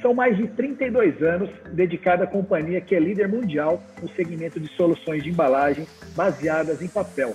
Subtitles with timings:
[0.00, 4.68] São mais de 32 anos dedicada à companhia que é líder mundial no segmento de
[4.76, 7.34] soluções de embalagem baseadas em papel.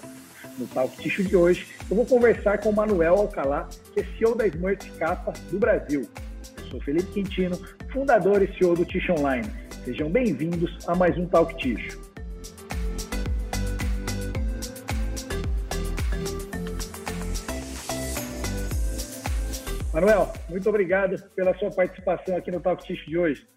[0.58, 4.36] No Talk Tissue de hoje, eu vou conversar com o Manuel Alcalá, que é CEO
[4.36, 6.08] da Smart Capa do Brasil.
[6.58, 7.60] Eu sou Felipe Quintino,
[7.92, 9.48] fundador e CEO do Tissue Online.
[9.84, 12.13] Sejam bem-vindos a mais um Talk Tissue.
[19.94, 23.48] Manuel, muito obrigado pela sua participação aqui no Talk Tish de hoje.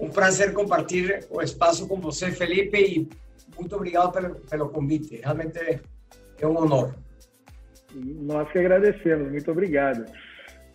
[0.00, 3.08] Um prazer compartilhar o espaço com você, Felipe, e
[3.56, 5.20] muito obrigado pelo, pelo convite.
[5.22, 5.80] Realmente
[6.40, 6.96] é um honor.
[7.94, 10.04] Nós que agradecemos, muito obrigado.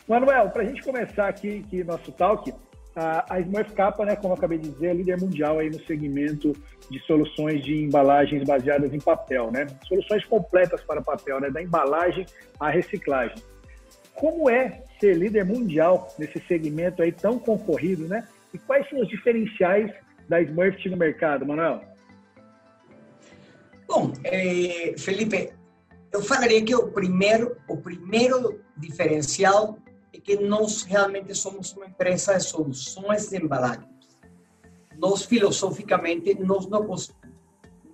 [0.07, 2.53] Manuel, para a gente começar aqui, aqui nosso talk,
[2.95, 5.79] a, a Smurf Capa, né, como eu acabei de dizer, é líder mundial aí no
[5.85, 6.53] segmento
[6.89, 9.67] de soluções de embalagens baseadas em papel, né?
[9.87, 12.25] Soluções completas para papel, né, da embalagem
[12.59, 13.35] à reciclagem.
[14.15, 18.27] Como é ser líder mundial nesse segmento aí tão concorrido, né?
[18.53, 19.91] E quais são os diferenciais
[20.29, 21.81] da Smurf no mercado, Manuel?
[23.87, 25.51] Bom, eh, Felipe,
[26.11, 29.77] eu falaria que o primeiro, o primeiro diferencial
[30.13, 33.87] é que nós realmente somos uma empresa de soluções de embalagens.
[34.97, 36.85] Nós, filosoficamente, nós não,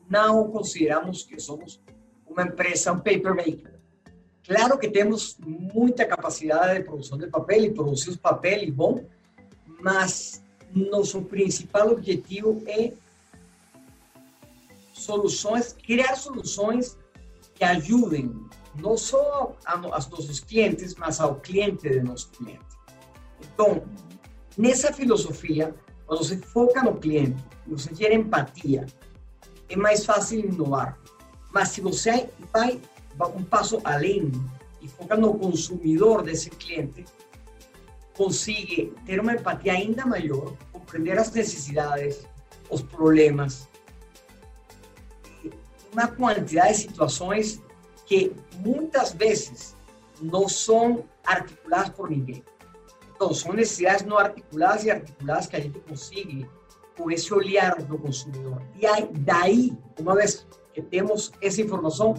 [0.09, 1.81] não consideramos que somos
[2.27, 3.76] uma empresa, um paper maker.
[4.47, 9.05] Claro que temos muita capacidade de produção de papel e produzimos papel e bom,
[9.81, 10.41] mas
[10.73, 12.93] nosso principal objetivo é
[14.93, 16.97] soluções, criar soluções
[17.55, 18.33] que ajudem
[18.75, 22.61] não só a, nossos clientes, mas ao cliente de nosso cliente.
[23.41, 23.83] Então,
[24.57, 25.75] nessa filosofia,
[26.05, 28.85] quando você foca no cliente, você gera empatia,
[29.67, 30.97] é mais fácil inovar.
[31.51, 32.79] Mas se você vai
[33.25, 34.31] um passo além
[34.81, 37.05] e foca no consumidor desse cliente,
[38.15, 42.27] consegue ter uma empatia ainda maior, compreender as necessidades,
[42.69, 43.67] os problemas,
[45.91, 47.61] uma quantidade de situações
[48.05, 49.75] que muitas vezes
[50.21, 52.43] não são articuladas por ninguém.
[53.15, 56.47] Então, são necessidades não articuladas e articuladas que a gente consegue
[56.95, 58.61] com esse olhar do consumidor.
[58.75, 62.13] E aí, daí, uma vez que temos essa informação,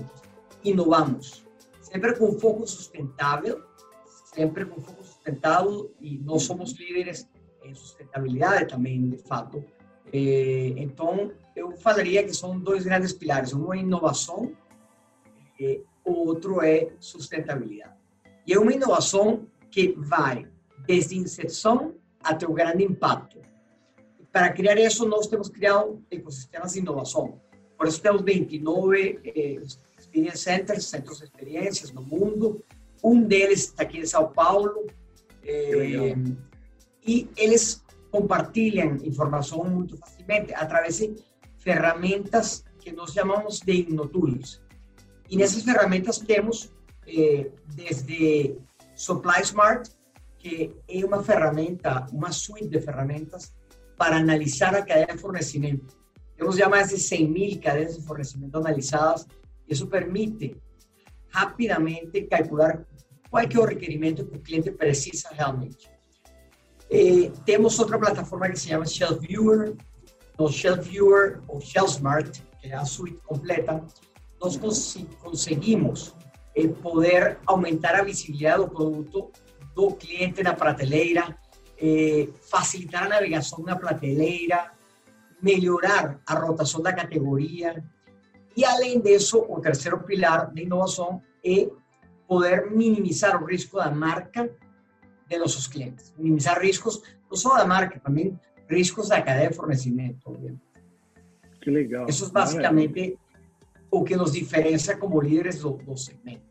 [0.65, 1.45] inovamos.
[1.81, 3.63] Sempre com foco sustentável,
[4.05, 7.29] sempre com foco sustentável, e nós somos líderes
[7.65, 9.65] em sustentabilidade também, de fato.
[10.13, 14.53] Eh, então, eu falaria que são dois grandes pilares: um é inovação,
[15.61, 17.95] eh, o outro é sustentabilidade.
[18.47, 20.47] E é uma inovação que vai
[20.87, 23.39] desde inserção até o grande impacto.
[24.33, 27.41] Para criar isso, nós temos criado ecossistemas de inovação.
[27.77, 29.63] Por isso, temos 29 eh,
[30.09, 32.65] Experience Centers, centros de experiências no mundo.
[33.05, 34.87] Um deles está aqui em São Paulo.
[35.45, 36.15] Eh,
[37.07, 41.15] e eles compartilham informação muito facilmente através de
[41.59, 44.63] ferramentas que nós chamamos de InnoTools.
[45.29, 46.73] E nessas ferramentas temos
[47.07, 48.57] eh, desde
[48.95, 49.91] Supply Smart,
[50.39, 53.53] que é uma ferramenta, uma suite de ferramentas
[53.97, 55.97] para analisar a cadeia de fornecimento.
[56.37, 59.27] Temos já mais de 100 mil cadeias de fornecimento analisadas
[59.69, 60.57] isso permite
[61.29, 62.87] rapidamente calcular
[63.31, 65.91] qual é, o requerimento que o cliente precisa realmente.
[66.91, 69.77] Eh, temos outra plataforma que se chama Shelf Viewer,
[70.39, 73.85] no Shelf Viewer ou Shelf Smart, que é a suite completa,
[74.41, 76.15] nós cons conseguimos
[76.55, 79.31] eh, poder aumentar a visibilidade do produto
[79.75, 81.37] do cliente na prateleira,
[81.81, 84.73] eh, facilitar a navegação na prateleira,
[85.43, 87.85] melhorar a rotação da categoria,
[88.59, 91.71] e além disso, o terceiro pilar de inovação é
[92.27, 94.51] poder minimizar o risco da marca
[95.29, 96.13] de nossos clientes.
[96.19, 98.37] Minimizar riscos, não só da marca, também
[98.69, 100.61] riscos da cadeia de fornecimento, obviamente.
[101.61, 102.07] Que legal.
[102.09, 103.17] Isso é basicamente
[103.93, 106.43] o que nos diferencia como líderes do, do segmento.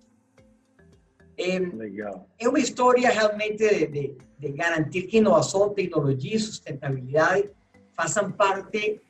[1.38, 2.26] É, legal.
[2.40, 7.50] é uma história realmente de, de, de garantir que inovação, tecnologia e sustentabilidade
[7.98, 9.02] façam parte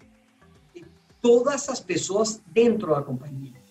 [1.22, 3.62] todas as pessoas dentro da companhia,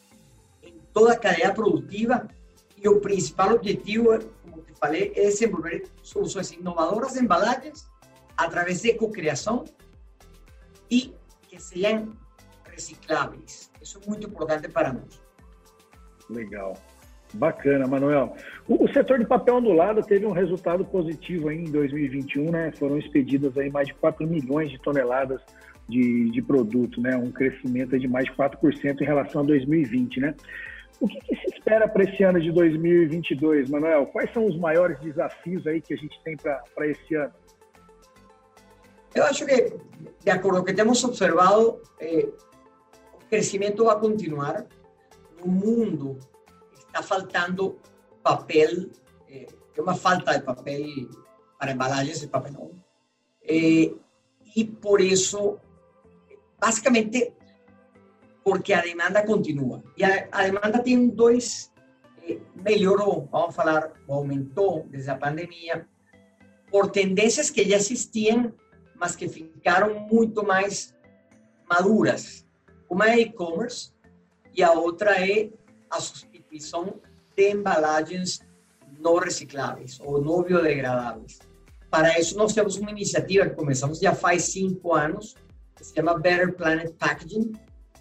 [0.63, 2.29] em toda a cadeia produtiva.
[2.77, 7.89] E o principal objetivo, como te falei, é desenvolver soluções inovadoras de embalagens
[8.37, 9.65] através de cocriação
[10.91, 11.15] e
[11.49, 12.13] que sejam
[12.71, 13.71] recicláveis.
[13.81, 15.21] Isso é muito importante para nós.
[16.29, 16.77] Legal.
[17.37, 18.35] Bacana, Manuel.
[18.67, 22.73] O, o, setor de papel ondulado teve um resultado positivo em 2021, né?
[22.73, 25.41] Foram expedidas aí mais de 4 milhões de toneladas
[25.89, 27.17] de, de produto, né?
[27.17, 30.35] Um crescimento de mais de 4% em relação a 2020, né?
[30.99, 34.07] O que, que se espera para esse ano de 2022, Manuel?
[34.07, 37.33] Quais são os maiores desafios aí que a gente tem para esse ano?
[39.15, 39.75] Eu acho que,
[40.25, 42.29] de acordo com o que temos observado, eh,
[43.15, 44.67] o crescimento vai continuar.
[45.45, 46.19] No mundo
[46.97, 47.79] está faltando
[48.23, 48.89] papel,
[49.29, 49.47] eh,
[49.77, 51.11] é uma falta de papel
[51.59, 52.71] para embalagens de papelão.
[53.43, 53.93] Eh,
[54.55, 55.59] e por isso,
[56.59, 57.35] basicamente,
[58.43, 59.83] porque a demanda continua.
[59.97, 61.71] E a, a demanda tem dois,
[62.27, 65.87] eh, melhorou, vamos falar, aumentou desde a pandemia,
[66.71, 68.55] por tendências que já existiam,
[68.95, 70.97] mas que ficaram muito mais
[71.69, 72.47] maduras.
[72.89, 73.93] Uma é e-commerce
[74.55, 75.51] e a outra é
[76.57, 77.01] a substituição
[77.37, 78.41] de embalagens
[78.99, 81.39] não recicláveis ou não biodegradáveis.
[81.91, 85.35] Para isso, nós temos uma iniciativa que começamos já faz cinco anos,
[85.77, 87.53] que se chama Better Planet Packaging,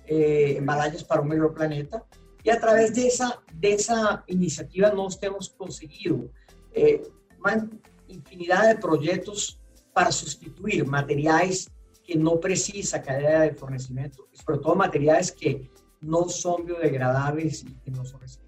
[0.08, 2.02] eh, embalagens para o melhor planeta.
[2.44, 6.32] E através dessa, dessa iniciativa, nós temos conseguido
[6.74, 7.02] eh,
[7.40, 7.70] uma
[8.08, 9.60] infinidade de projetos
[9.94, 11.68] para substituir materiais
[12.04, 15.70] que não precisa a cadeia de fornecimento, sobretudo materiais que
[16.02, 18.45] não são biodegradáveis e que não são recicláveis.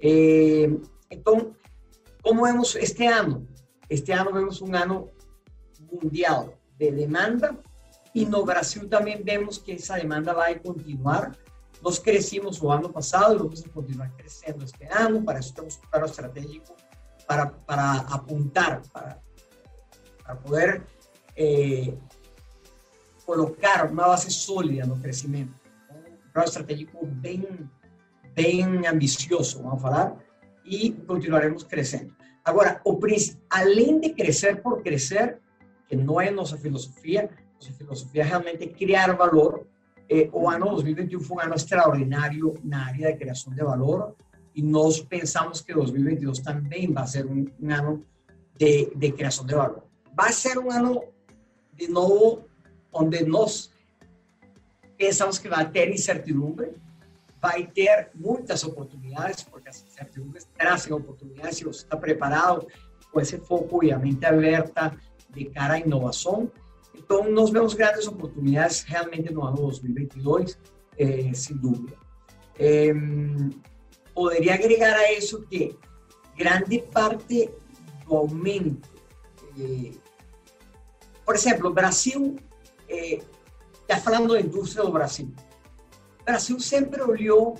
[0.00, 0.68] Eh,
[1.10, 1.54] então,
[2.22, 3.46] como vemos este ano?
[3.88, 5.10] Este ano vemos um ano
[5.92, 7.56] mundial de demanda
[8.14, 11.36] e no Brasil também vemos que essa demanda vai continuar.
[11.82, 15.90] Nós crescimos o ano passado e vamos continuar crescendo este ano, para isso temos um
[15.90, 16.74] plano estratégico
[17.26, 17.52] para,
[18.10, 20.82] apontar, para, poder
[21.36, 21.92] eh,
[23.24, 25.54] colocar uma base sólida no crescimento.
[25.90, 27.68] Um plano estratégico bem,
[28.36, 30.14] bem ambicioso, vamos falar,
[30.64, 32.14] e continuaremos crescendo.
[32.44, 32.96] Agora, o,
[33.50, 35.38] além de crescer por crescer,
[35.88, 39.66] que não é nossa filosofia, nossa filosofia é realmente criar valor.
[40.08, 44.14] Eh, o ano 2021 foi um ano extraordinário na área de criação de valor
[44.54, 48.04] e nós pensamos que 2022 também vai ser um, um ano
[48.56, 49.82] de, de criação de valor.
[50.14, 51.02] Vai ser um ano,
[51.74, 52.44] de novo,
[52.92, 53.72] onde nós
[54.96, 56.74] pensamos que vai ter incertidumbre,
[57.40, 62.66] vai ter muitas oportunidades, porque as incertidumbres trazem oportunidades, se você está preparado
[63.12, 64.96] com esse foco e a mente aberta
[65.30, 66.50] de cara à inovação.
[66.94, 70.58] Então, nós vemos grandes oportunidades realmente no ano 2022,
[70.98, 71.96] eh, sem dúvida.
[72.58, 72.92] Eh,
[74.52, 75.76] agregar a isso que
[76.36, 77.50] grande parte
[78.06, 78.88] do aumento,
[79.58, 79.92] eh,
[81.24, 82.36] por exemplo, o Brasil,
[82.88, 85.32] está falando da indústria do Brasil,
[86.26, 87.56] Brasil sempre olhou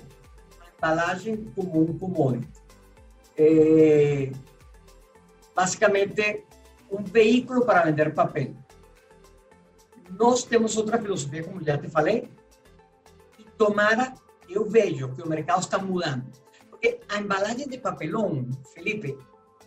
[0.59, 2.51] a embalagem como um commodity.
[3.37, 4.29] É,
[5.55, 6.43] basicamente,
[6.91, 8.53] um veículo para vender papel.
[10.19, 12.29] Nós temos outra filosofia, como já te falei,
[13.39, 14.13] e tomara,
[14.49, 16.25] eu vejo que o mercado está mudando.
[16.69, 19.17] Porque a embalagem de papelão, Felipe,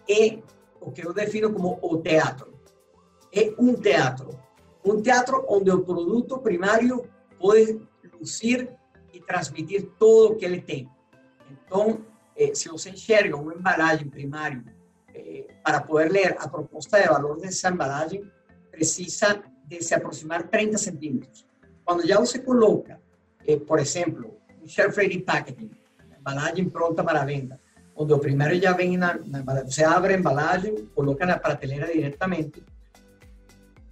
[0.07, 0.43] é
[0.79, 2.53] o que eu defino como o teatro.
[3.33, 4.39] É um teatro.
[4.85, 7.09] Um teatro onde o produto primário
[7.39, 7.81] pode
[8.19, 8.79] lucir
[9.31, 10.91] transmitir todo o que ele tem.
[11.49, 12.05] Então,
[12.37, 14.65] eh, se você enxerga uma embalagem primária,
[15.15, 18.25] eh, para poder ler a proposta de valor dessa embalagem,
[18.73, 21.47] precisa de se aproximar 30 centímetros.
[21.85, 23.01] Quando já você coloca,
[23.47, 25.71] eh, por exemplo, um shelf ready packaging,
[26.19, 27.61] embalagem pronta para venda,
[27.95, 31.87] onde o primeiro já vem na, na embalagem, você abre a embalagem, coloca na prateleira
[31.87, 32.65] diretamente,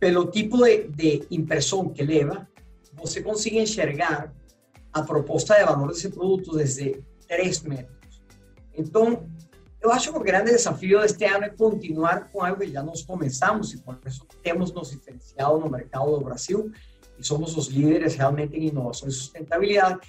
[0.00, 2.48] pelo tipo de, de impressão que leva,
[2.94, 4.32] você consegue enxergar
[4.98, 8.22] a proposta de valor desse produto desde 3 metros.
[8.74, 9.28] Então,
[9.80, 13.02] eu acho que o grande desafio deste ano é continuar com algo que já nós
[13.02, 16.72] começamos e por isso temos nos diferenciado no mercado do Brasil
[17.18, 20.00] e somos os líderes realmente em inovação e sustentabilidade,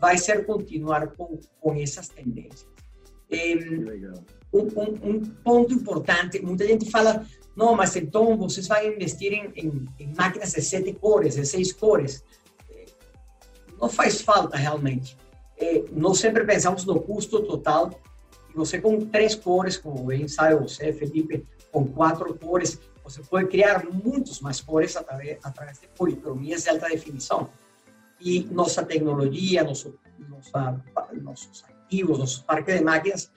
[0.00, 2.66] vai ser continuar com, com essas tendências.
[4.52, 7.26] um, um, um, ponto importante, muita gente fala,
[7.56, 11.72] não, mas então vocês vão investir em, em, em máquinas de sete cores, de seis
[11.72, 12.22] cores
[13.80, 15.16] não faz falta realmente.
[15.58, 17.90] É, nós sempre pensamos no custo total
[18.50, 23.48] e você com três cores, como bem sabe você, Felipe, com quatro cores, você pode
[23.48, 27.48] criar muitos mais cores através, através de policromias de alta definição.
[28.20, 30.82] E nossa tecnologia, nosso, nossa,
[31.22, 33.30] nossos ativos, nosso parque de máquinas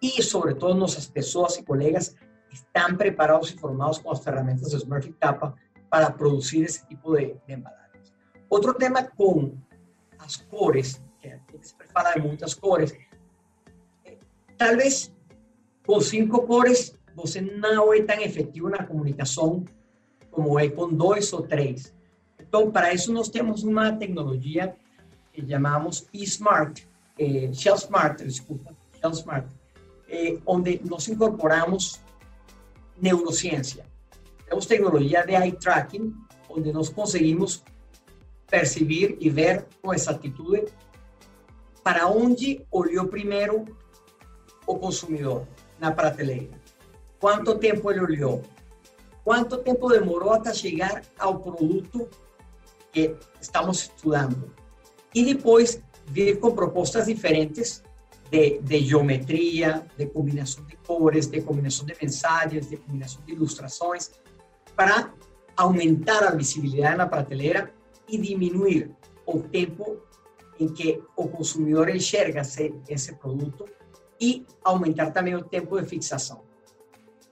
[0.00, 2.16] e, sobretudo, nossas pessoas e colegas
[2.50, 5.54] estão preparados e formados com as ferramentas de Smurfit Kappa
[5.88, 8.12] para produzir esse tipo de, de embalagens.
[8.50, 9.54] Outro tema com
[10.24, 12.94] as cores, que aqui se fala de muitas cores,
[14.56, 15.12] talvez
[15.86, 19.64] com cinco cores você não é tão efetivo na comunicação
[20.30, 21.94] como é com dois ou três.
[22.40, 24.74] Então, para isso nós temos uma tecnologia
[25.32, 26.82] que chamamos eSmart,
[27.18, 29.48] eh, Shell Smart, disculpa, Shell Smart,
[30.08, 32.00] eh, donde nos incorporamos
[33.00, 33.84] neurociencia.
[34.44, 36.14] Tenemos tecnología de eye tracking,
[36.48, 37.62] donde nos conseguimos
[38.52, 40.58] percibir y ver con exactitud
[41.82, 43.64] para dónde olió primero
[44.66, 45.46] o consumidor
[45.80, 46.60] la prateleira.
[47.18, 48.42] ¿Cuánto tiempo él olió?
[49.24, 52.10] ¿Cuánto tiempo demoró hasta llegar al producto
[52.92, 54.52] que estamos estudiando?
[55.14, 55.80] Y después
[56.10, 57.82] vir con propuestas diferentes
[58.30, 64.12] de, geometría, de combinación de colores, de combinación de mensajes, de combinación de ilustraciones,
[64.76, 65.14] para
[65.56, 67.72] aumentar la visibilidad en la prateleira
[68.12, 68.94] y disminuir
[69.26, 69.96] el tiempo
[70.58, 73.64] en que el consumidor enxerga ese, ese producto
[74.18, 76.40] y aumentar también el tiempo de fixación.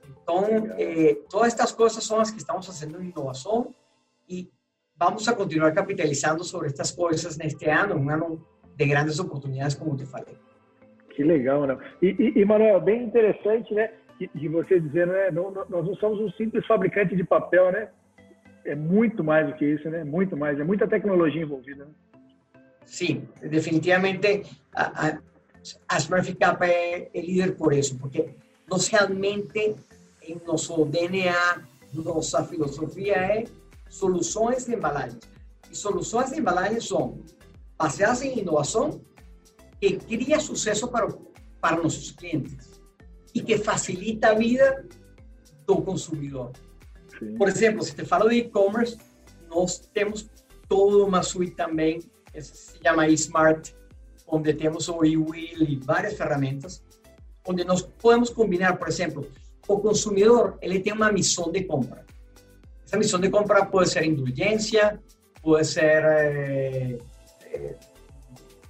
[0.09, 3.77] Entonces, eh, todas estas cosas son las que estamos haciendo en innovación
[4.27, 4.51] y
[4.97, 8.39] vamos a continuar capitalizando sobre estas cosas en este año, un año
[8.75, 10.37] de grandes oportunidades, como te falei.
[11.15, 11.77] Que legal, né?
[12.01, 13.93] E, e, e Manuel, bem interessante, né?
[14.19, 15.31] E, e você dizendo, né?
[15.31, 17.91] Não, nós não somos um simples fabricante de papel, né?
[18.65, 20.05] É muito mais do que isso, né?
[20.05, 20.59] Muito mais.
[20.59, 21.91] É muita tecnologia envolvida, né?
[22.85, 25.19] Sim, definitivamente a, a,
[25.89, 28.35] a Smurfy é, é líder por isso, porque
[28.69, 29.77] nós realmente,
[30.23, 31.63] em nosso DNA,
[31.95, 33.45] nossa filosofia é
[33.89, 35.21] soluções de embalagens.
[35.71, 37.21] E soluções de embalagens são
[37.79, 39.01] baseadas em inovação
[39.81, 41.09] que cria sucesso para,
[41.61, 42.81] para nossos clientes
[43.35, 44.85] e que facilita a vida
[45.67, 46.53] do consumidor.
[47.37, 48.99] Por exemplo, se te falo de e-commerce,
[49.49, 50.31] nós temos
[50.69, 52.01] toda uma suite também,
[52.33, 53.73] que se chama eSmart,
[54.27, 56.83] onde temos o eWheel e várias ferramentas,
[57.47, 59.31] onde nós podemos combinar, por exemplo,
[59.67, 62.05] o consumidor, ele tem uma missão de compra.
[62.85, 65.01] Essa missão de compra pode ser indulgência,
[65.43, 66.99] pode ser eh,
[67.53, 67.77] eh,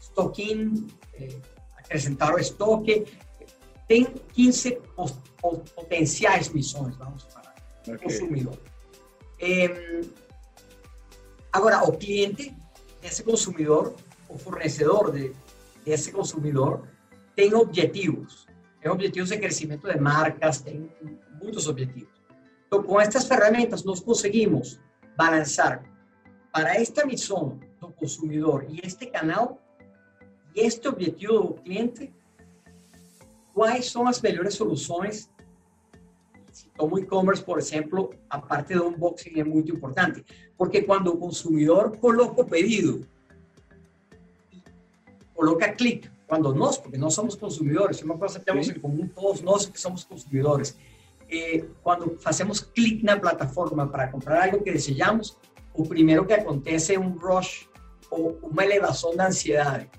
[0.01, 1.39] stocking, eh,
[1.79, 3.07] acrescentar o estoque.
[3.89, 4.05] Tem
[4.35, 4.79] 15
[5.75, 7.50] potenciais missões, vamos falar,
[8.03, 8.59] consumidor.
[9.39, 10.03] Eh,
[11.53, 12.57] agora, o cliente,
[13.03, 13.95] esse consumidor,
[14.29, 15.33] o fornecedor de,
[15.85, 16.87] desse consumidor,
[17.35, 18.47] tem objetivos.
[18.81, 20.91] Tem objetivos de crescimento de marcas, tem
[21.41, 22.21] muitos objetivos.
[22.67, 24.81] Então, com estas ferramentas, nós conseguimos
[25.17, 25.83] balançar
[26.53, 29.61] para esta missão do consumidor e este canal
[30.55, 32.13] e este objetivo do cliente,
[33.55, 35.31] quais são as melhores soluções?
[36.71, 40.25] Se tomo e-commerce, por exemplo, a parte do unboxing é muito importante,
[40.57, 43.07] porque quando o consumidor coloca o pedido,
[45.35, 49.09] coloca clique, quando nós, porque nós somos consumidores, é uma coisa que temos em comum
[49.09, 50.77] todos nós que somos consumidores,
[51.29, 55.37] eh, quando fazemos clique na plataforma para comprar algo que desejamos,
[55.75, 57.69] o primeiro que acontece um rush
[58.11, 59.91] ou uma elevação da ansiedade.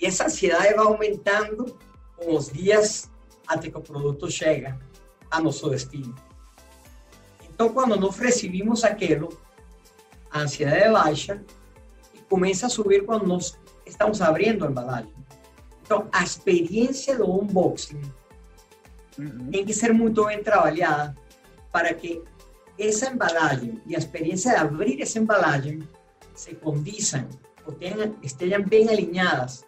[0.00, 1.76] E essa ansiedade vai aumentando
[2.16, 3.10] com os dias
[3.46, 4.78] até que o produto chega
[5.30, 6.14] a nosso destino.
[7.48, 9.28] Então, quando nós recebemos aquilo,
[10.30, 11.42] a ansiedade baixa
[12.14, 15.14] e começa a subir quando nós estamos abrindo a embalagem.
[15.82, 18.00] Então, a experiência do unboxing
[19.18, 19.50] uhum.
[19.50, 21.16] tem que ser muito bem trabalhada
[21.72, 22.22] para que
[22.78, 25.82] essa embalagem e a experiência de abrir essa embalagem
[26.34, 27.28] se condizam
[27.66, 29.66] ou tenham, estejam bem alinhadas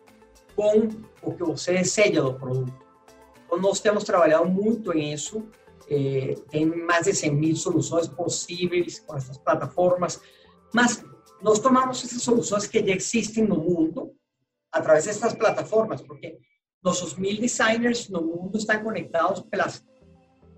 [0.55, 0.89] com
[1.23, 2.90] o que você deseja do produto.
[3.59, 5.47] Nós temos trabalhado muito em isso,
[5.89, 10.21] eh, tem mais de 100 mil soluções possíveis com essas plataformas,
[10.73, 11.05] mas
[11.43, 14.15] nós tomamos essas soluções que já existem no mundo
[14.71, 16.39] através dessas plataformas, porque
[16.83, 19.85] nossos mil designers no mundo estão conectados pelas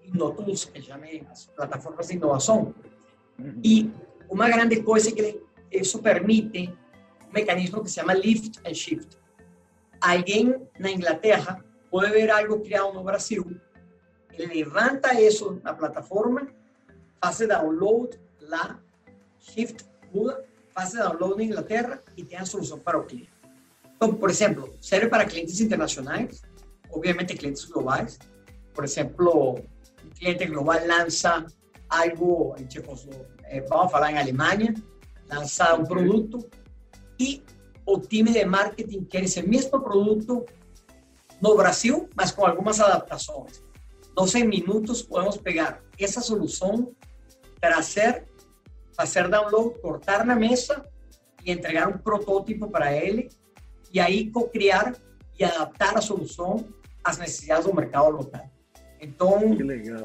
[0.04, 2.74] InnoTools, que chamam as plataformas de inovação.
[3.64, 3.90] E
[4.28, 6.68] uma grande coisa é que isso permite
[7.28, 9.18] um mecanismo que se chama lift and shift.
[10.00, 13.44] Alguém na Inglaterra pode ver algo criado no Brasil,
[14.38, 16.48] levanta isso na plataforma,
[17.22, 18.80] faz download lá,
[19.38, 20.42] shift, muda,
[20.74, 23.30] faz download na Inglaterra e tem a solução para o cliente.
[23.94, 26.40] Então, por exemplo, serve para clientes internacionais,
[26.90, 28.18] obviamente clientes globais.
[28.72, 29.58] Por exemplo,
[30.02, 31.46] um cliente global lança
[31.90, 34.74] algo em Checoslovaquia, eh, vamos falar em Alemanha,
[35.30, 36.48] lança um produto
[37.20, 37.44] e
[37.84, 40.46] o time de marketing quer esse mesmo produto
[41.42, 43.62] no Brasil, mas com algumas adaptações.
[44.14, 46.94] 12 minutos podemos pegar essa solução,
[47.60, 48.28] trazer,
[48.94, 50.86] fazer download, cortar na mesa
[51.44, 53.28] e entregar um protótipo para ele
[53.92, 54.94] e aí co-criar
[55.36, 56.64] e adaptar a solução
[57.02, 58.48] às necessidades do mercado local.
[59.00, 59.40] Então,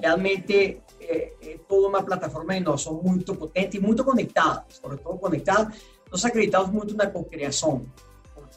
[0.02, 5.72] realmente é, é toda uma plataforma de inovação muito potente e muito conectada, sobretudo conectada
[6.10, 7.86] nós acreditamos muito na cocriação,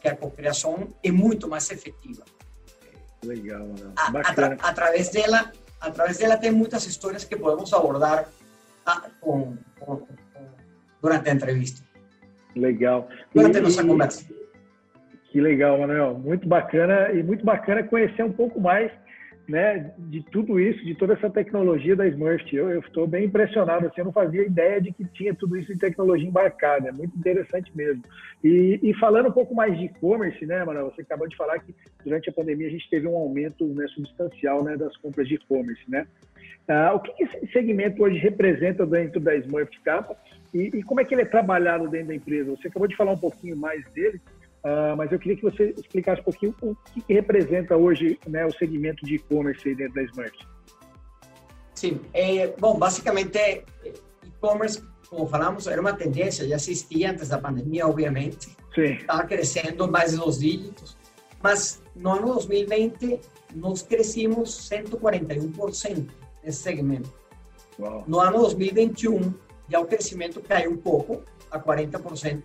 [0.00, 2.24] que a cocriação é muito mais efetiva.
[3.24, 3.92] Legal, mano.
[3.96, 8.26] A, a, a, través dela, a través dela tem muitas histórias que podemos abordar
[8.86, 10.08] a, com, com, com,
[11.02, 11.82] durante a entrevista.
[12.56, 13.08] Legal.
[13.34, 14.24] Durante a nossa conversa.
[15.30, 16.18] Que legal, Manuel.
[16.18, 18.90] Muito bacana e muito bacana conhecer um pouco mais
[19.50, 22.54] né, de tudo isso, de toda essa tecnologia da Smurf.
[22.54, 25.80] Eu estou bem impressionado, assim, eu não fazia ideia de que tinha tudo isso de
[25.80, 28.02] tecnologia embarcada, é muito interessante mesmo.
[28.44, 31.74] E, e falando um pouco mais de e-commerce, né, Manuel, você acabou de falar que
[32.04, 35.82] durante a pandemia a gente teve um aumento né, substancial né, das compras de e-commerce,
[35.88, 36.06] né?
[36.68, 40.16] Ah, o que esse segmento hoje representa dentro da Smurf Capa
[40.54, 42.52] e, e como é que ele é trabalhado dentro da empresa?
[42.52, 44.20] Você acabou de falar um pouquinho mais dele,
[44.62, 48.44] Uh, mas eu queria que você explicasse um pouquinho o que, que representa hoje né,
[48.44, 50.48] o segmento de e-commerce dentro da Smart.
[51.74, 53.64] Sim, é, bom, basicamente
[54.22, 58.54] e-commerce, como falamos, era uma tendência, já existia antes da pandemia, obviamente.
[58.74, 58.92] Sim.
[58.92, 60.96] Estava crescendo mais de dois dígitos,
[61.42, 63.18] mas no ano 2020
[63.54, 66.06] nós crescimos 141%
[66.44, 67.10] nesse segmento.
[67.78, 68.04] Uau.
[68.06, 69.32] No ano 2021
[69.70, 72.42] já o crescimento caiu um pouco, a 40%,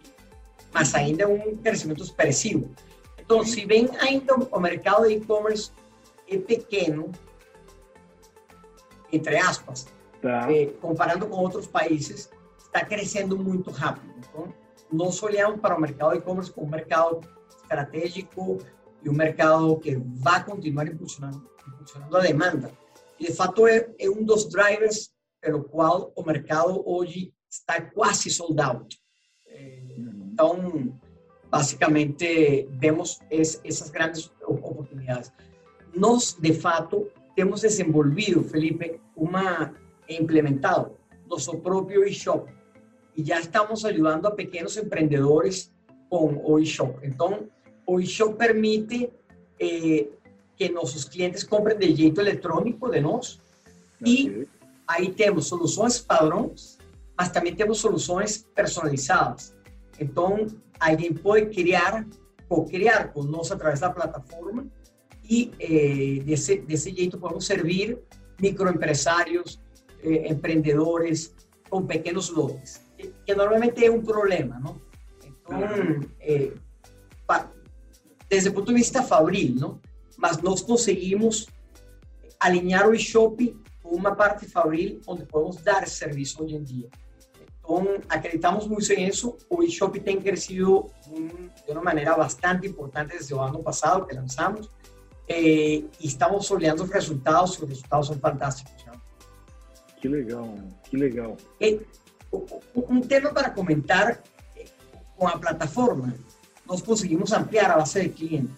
[0.76, 2.70] mas ainda um crescimento expressivo.
[3.18, 5.72] Então, se bem ainda o mercado de e-commerce
[6.28, 7.14] é pequeno,
[9.10, 9.88] entre aspas,
[10.22, 10.52] tá.
[10.52, 12.30] eh, comparando com outros países,
[12.60, 14.14] está crescendo muito rápido.
[14.18, 14.54] Então,
[14.92, 17.22] nós olhamos para o mercado de e-commerce como um mercado
[17.62, 18.58] estratégico
[19.02, 22.70] e um mercado que vai continuar impulsionando, impulsionando a demanda.
[23.18, 28.30] E, de fato, é, é um dos drivers pelo qual o mercado hoje está quase
[28.30, 29.00] sold out.
[30.36, 30.94] Então,
[31.50, 35.32] basicamente, vemos es, essas grandes oportunidades.
[35.96, 39.74] Nós, de fato, temos desenvolvido, Felipe, uma
[40.10, 40.92] implementado
[41.26, 42.54] nosso próprio e-shop
[43.16, 45.72] e já estamos ajudando a pequenos empreendedores
[46.10, 47.00] com o e-shop.
[47.88, 49.10] O e-shop permite
[49.58, 50.08] eh,
[50.58, 53.40] que nossos clientes comprem de jeito eletrônico de nós
[54.06, 54.46] e
[54.86, 56.78] aí temos soluções padrões,
[57.18, 59.56] mas também temos soluções personalizadas.
[60.00, 60.48] Então,
[60.80, 62.06] alguém pode criar,
[62.48, 64.68] co-criar conosco através da plataforma
[65.24, 67.98] e eh, desse, desse jeito podemos servir
[68.40, 69.60] microempresários,
[70.04, 71.34] eh, empreendedores
[71.70, 74.80] com pequenos lotes, que, que, normalmente é um problema, não?
[75.26, 75.60] Então,
[76.20, 76.52] eh,
[77.26, 77.50] pa,
[78.30, 79.80] desde o ponto de vista fabril, não?
[80.18, 81.48] Mas nós conseguimos
[82.40, 86.90] alinhar o e-shop com uma parte fabril onde podemos dar serviço hoje em dia.
[87.66, 89.36] Então, acreditamos muito em isso.
[89.50, 90.90] O eShop tem crescido
[91.66, 94.70] de uma maneira bastante importante desde o ano passado que lançamos.
[95.28, 98.86] Eh, e estamos olhando os resultados, os resultados são fantásticos.
[100.00, 101.36] Que legal, que legal.
[101.60, 101.80] Eh,
[102.76, 104.22] um tema para comentar,
[104.56, 104.66] eh,
[105.18, 106.14] com a plataforma,
[106.68, 108.56] nós conseguimos ampliar a base de clientes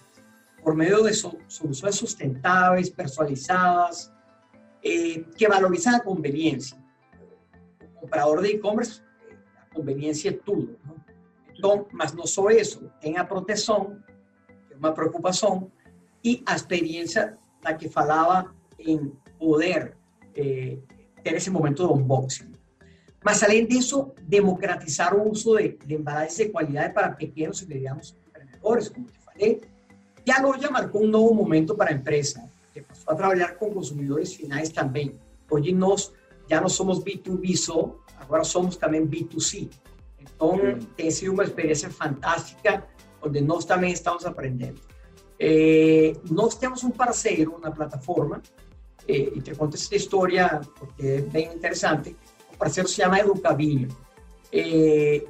[0.62, 4.12] por meio de so soluções sustentáveis, personalizadas,
[4.84, 6.78] eh, que valorizam a conveniência
[8.08, 9.02] comprador de e-commerce,
[9.62, 10.80] a conveniência é tudo.
[10.86, 10.96] Não?
[11.56, 13.98] Então, mas não só isso, tem a proteção,
[14.68, 15.72] que é uma preocupação,
[16.24, 17.38] e a experiência
[17.80, 19.98] que falava em poder
[20.36, 20.78] eh,
[21.24, 22.54] ter esse momento de unboxing.
[23.24, 28.90] Mas, além disso, democratizar o uso de, de de qualidade para pequenos e medianos empreendedores,
[28.90, 29.62] como te falei.
[30.26, 33.74] E a loja marcou um novo momento para a empresa, que passou a trabalhar com
[33.74, 35.16] consumidores finais também.
[35.50, 36.14] Hoje nós
[36.50, 39.70] já não somos B2B só, agora somos também B2C.
[40.20, 40.58] Então,
[40.96, 42.88] tem sido uma experiência fantástica,
[43.22, 44.80] onde nós também estamos aprendendo.
[45.40, 48.42] Eh, nós temos um parceiro na plataforma,
[49.08, 52.16] eh, e te conto essa história porque é bem interessante.
[52.54, 53.90] O parceiro se chama Educavinho.
[54.52, 55.24] Eh,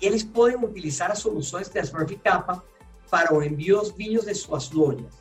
[0.00, 2.62] eles podem utilizar as soluções da Smurf Capa
[3.10, 5.14] para o envio dos vinhos de suas lojas.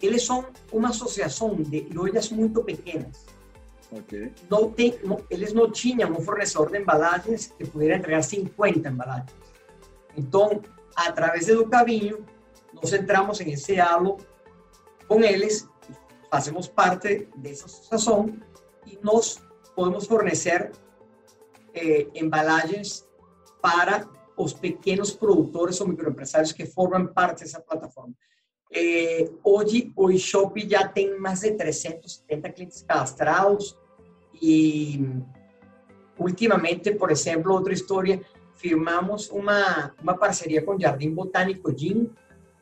[0.00, 3.33] Eles são uma associação de lojas muito pequenas
[3.98, 4.32] Okay.
[4.50, 9.34] No te, no, eles não tinham um fornecedor de embalagens que pudesse entregar 50 embalagens.
[10.16, 10.60] Então,
[10.96, 12.24] através do caminho,
[12.72, 14.18] nós entramos em esse alo
[15.06, 15.68] com eles,
[16.30, 18.36] fazemos parte dessa associação
[18.86, 19.40] e nós
[19.76, 20.72] podemos fornecer
[21.72, 22.08] eh,
[23.62, 28.14] para os pequenos produtores ou microempresários que formam parte dessa plataforma.
[28.72, 33.78] Eh, hoje, o eShop já tem de 370 clientes cadastrados
[34.46, 35.00] e,
[36.18, 38.20] ultimamente, por exemplo, outra história,
[38.54, 42.10] firmamos uma, uma parceria com Jardim Botânico Gin.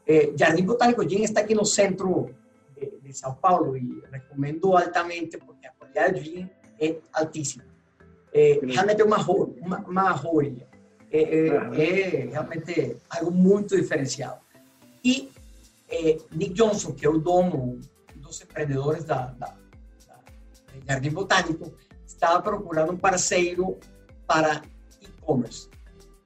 [0.06, 2.30] Eh, Jardim Botânico Gin está aqui no centro
[2.76, 6.48] de, de São Paulo e recomendo altamente porque a qualidade do gin
[6.80, 7.64] é altíssima.
[8.32, 9.18] É, realmente uma,
[9.60, 10.68] uma, uma joia.
[11.10, 14.40] É, é, é realmente algo muito diferenciado.
[15.04, 15.30] E
[15.90, 17.80] eh, Nick Johnson, que é o dono
[18.16, 19.61] dos empreendedores da, da
[20.86, 21.72] Jardim Botânico,
[22.06, 23.78] estava procurando um parceiro
[24.26, 24.62] para
[25.00, 25.68] e-commerce.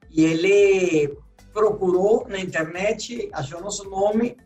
[0.09, 1.17] E ele
[1.53, 4.37] procurou na internet, achou nosso nome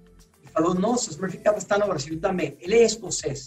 [0.44, 2.58] e falou: Nossa, o Kappa está no Brasil também.
[2.60, 3.46] Ele é escocês.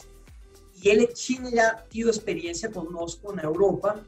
[0.82, 4.04] E ele tinha já tido experiência conosco na Europa,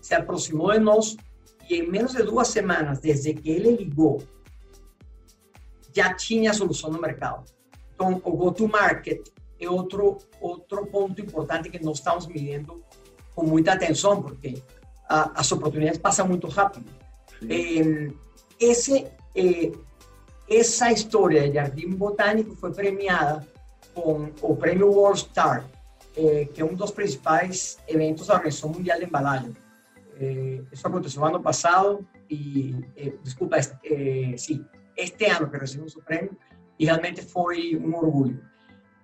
[0.00, 1.16] se aproximou de nós
[1.68, 4.22] e em menos de duas semanas, desde que ele ligou,
[5.94, 7.44] já tinha solução no mercado.
[7.94, 9.28] Então, o go-to-market
[9.60, 12.82] é outro, outro ponto importante que nós estamos medindo
[13.34, 14.62] com muita atenção, porque
[15.08, 16.90] a, as oportunidades passam muito rápido.
[17.48, 18.10] Eh,
[18.58, 19.72] esse, eh,
[20.48, 23.46] essa história de Jardim Botânico foi premiada
[23.94, 25.68] com o prêmio World Star,
[26.16, 29.56] eh, que é um dos principais eventos da Organização Mundial de Embalagem.
[30.70, 32.76] isso aconteceu ano passado e,
[33.24, 33.74] desculpa, este,
[34.36, 34.62] sim,
[34.94, 36.36] este ano que recebemos o prêmio
[36.78, 38.38] e realmente foi um orgulho.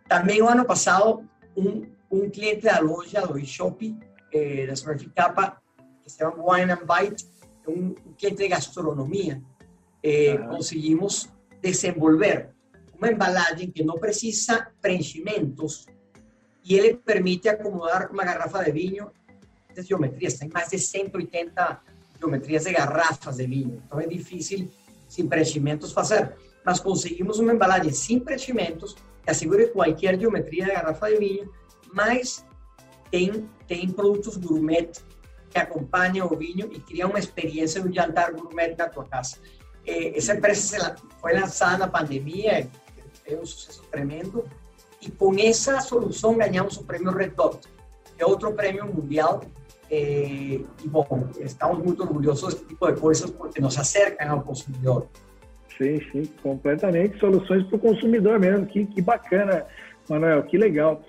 [0.08, 3.96] Também o ano passado, um, um cliente da loja, do eShop,
[4.32, 4.74] eh, da
[5.14, 5.60] Kappa,
[6.02, 7.26] que se chama Wine and Bite,
[7.66, 9.42] um, um cliente de gastronomia,
[10.02, 10.48] eh, ah.
[10.48, 11.28] conseguimos
[11.60, 12.50] desenvolver
[12.96, 15.86] uma embalagem que não precisa preenchimentos
[16.64, 19.10] e ele permite acomodar uma garrafa de vinho
[19.74, 21.80] de geometrias, tem mais de 180
[22.18, 24.70] geometrias de garrafas de vinho, então é difícil
[25.16, 31.10] sem preenchimentos fazer, mas conseguimos uma embalagem sem preenchimentos que assegure qualquer geometria de garrafa
[31.10, 31.52] de vinho,
[31.92, 32.44] mas
[33.10, 34.90] tem, tem produtos gourmet
[35.48, 39.38] que acompanham o vinho e cria uma experiência de um jantar gourmet na tua casa.
[39.86, 42.68] Eh, essa empresa foi lançada na pandemia,
[43.24, 44.44] é um sucesso tremendo,
[45.00, 47.60] e com essa solução ganhamos o prêmio Red Dot,
[48.16, 49.40] que é outro prêmio mundial.
[49.90, 51.06] Eh, e, bom,
[51.38, 55.06] estamos muito orgulhosos desse tipo de coisas porque nos acercam ao consumidor.
[55.76, 57.18] Sim, sim, completamente.
[57.18, 58.66] Soluções para o consumidor mesmo.
[58.66, 59.66] Que, bacana,
[60.08, 61.02] Manuel, que legal.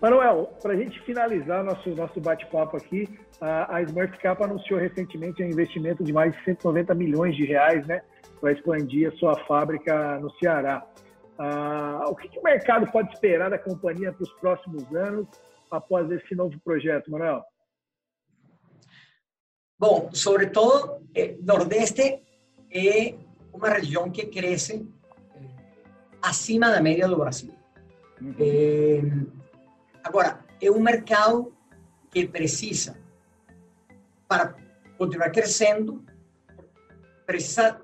[0.00, 3.08] Manuel, para a gente finalizar nosso, nosso bate-papo aqui,
[3.40, 8.02] a, a Cap anunciou recentemente um investimento de mais de 190 milhões de reais né,
[8.40, 10.84] para expandir a sua fábrica no Ceará.
[11.38, 15.26] Ah, o que, que, o mercado pode esperar da companhia para os próximos anos
[15.70, 17.42] após esse novo projeto, Manuel?
[19.82, 22.22] Bom, sobretudo, eh, Nordeste
[22.70, 23.16] é
[23.52, 24.88] uma região que cresce
[25.34, 25.40] eh,
[26.22, 27.52] acima da média do Brasil.
[28.38, 29.02] Eh,
[30.04, 31.52] Agora, é um mercado
[32.12, 32.96] que precisa,
[34.28, 34.54] para
[34.96, 36.04] continuar crescendo,
[37.26, 37.80] precisa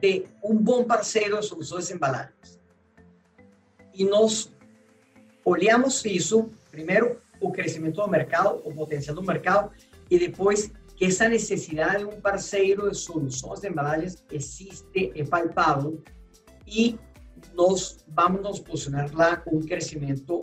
[0.00, 2.60] de um bom parceiro de soluções embalagens.
[3.94, 4.52] E nós
[5.44, 9.70] olhamos isso, primeiro, o crescimento do mercado, o potencial do mercado,
[10.10, 16.02] e depois que essa necessidade de um parceiro de soluções de embalagens existe, é palpável,
[16.66, 16.98] e
[17.54, 20.40] nós vamos nos posicionar lá com um crescimento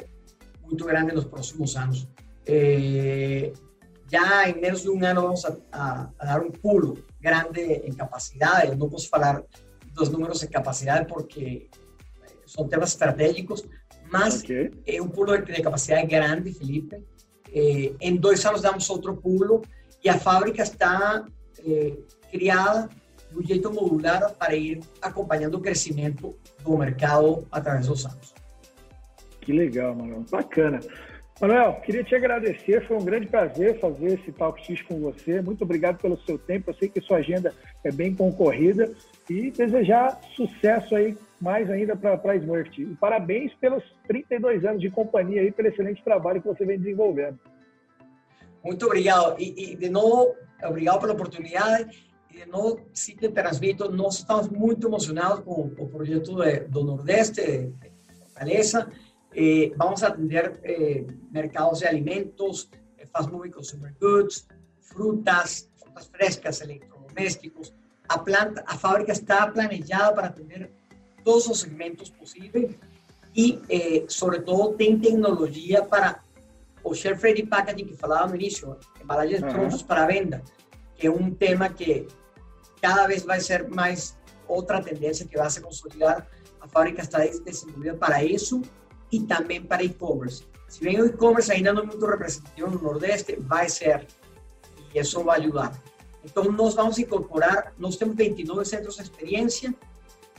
[0.63, 2.07] muito grande nos próximos anos.
[2.47, 3.51] Eh,
[4.11, 7.93] já em menos de um ano vamos a, a, a, dar um pulo grande em
[7.93, 8.75] capacidade.
[8.75, 9.43] Não posso falar
[9.93, 11.69] dos números de capacidade porque
[12.45, 13.67] são temas estratégicos,
[14.11, 14.71] mas okay.
[14.85, 17.03] é um pulo de capacidade grande, Felipe.
[17.55, 19.61] Eh, em dois anos damos outro pulo
[20.03, 21.25] e a fábrica está
[21.65, 21.93] eh,
[22.29, 22.89] criada
[23.31, 28.33] de um jeito modular para ir acompanhando o crescimento do mercado através dos anos.
[29.39, 30.25] Que legal, Manuel.
[30.29, 30.81] Bacana.
[31.39, 35.41] Manuel, queria te agradecer, foi um grande prazer fazer esse Talk X com você.
[35.41, 36.71] Muito obrigado pelo seu tempo.
[36.71, 38.93] Eu sei que sua agenda é bem concorrida
[39.29, 42.81] e desejar sucesso aí mais ainda para a Smurf.
[42.81, 47.39] E parabéns pelos 32 anos de companhia aí, pelo excelente trabalho que você vem desenvolvendo.
[48.63, 49.39] Muito obrigado.
[49.39, 52.05] E, e de novo, obrigado pela oportunidade.
[52.31, 56.35] E de novo, sim te transmito, nós estamos muito emocionados com o projeto
[56.69, 58.89] do Nordeste, de Fortaleza.
[59.33, 64.47] Eh, vamos atender eh, mercados de alimentos, eh, fast moving consumer goods,
[64.79, 67.73] frutas, frutas frescas, electrodomésticos.
[68.07, 70.71] A, planta, a fábrica está planejada para atender
[71.23, 72.75] todos os segmentos possíveis
[73.35, 76.23] e, eh, sobre todo, tem tecnologia para
[76.83, 79.87] o shelf ready packaging que falava no início, embalagens uhum.
[79.87, 80.43] para venda,
[80.95, 82.07] que é um tema que
[82.81, 86.27] cada vez vai ser mais outra tendência que vai se consolidar.
[86.61, 88.61] A fábrica está desenvolvida para isso
[89.11, 90.45] e também para e-commerce.
[90.67, 94.07] Se bem o e-commerce ainda não é muito representativo no Nordeste, vai ser,
[94.93, 95.71] e isso vai ajudar.
[96.25, 99.73] Então, nós vamos incorporar, nós temos 29 centros de experiência,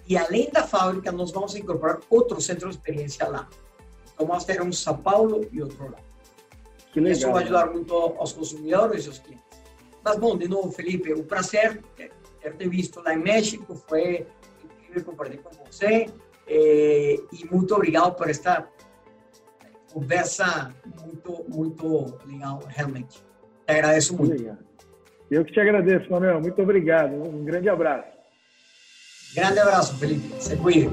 [0.09, 3.49] e além da fábrica, nós vamos incorporar outros centros de experiência lá.
[4.12, 5.99] Então, vamos ter um São Paulo e outro lá.
[6.94, 7.12] Legal.
[7.12, 9.44] Isso vai ajudar muito aos consumidores e aos clientes.
[10.03, 12.11] Mas, bom, de novo, Felipe, o prazer ter
[12.57, 14.27] te visto lá em México foi
[14.64, 16.07] incrível compartilhar com você
[16.46, 18.68] eh, e muito obrigado por esta
[19.92, 23.18] conversa muito, muito legal, realmente.
[23.66, 24.33] Te agradeço muito.
[24.33, 24.64] Obrigado.
[25.30, 26.40] Eu que te agradeço, Manuel.
[26.40, 27.12] Muito obrigado.
[27.14, 28.08] Um grande abraço.
[29.34, 30.42] Grande abraço, Felipe.
[30.42, 30.88] Se cuide.